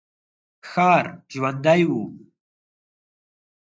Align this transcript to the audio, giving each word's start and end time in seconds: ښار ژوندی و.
ښار 0.69 1.05
ژوندی 1.33 1.79
و. 1.93 1.93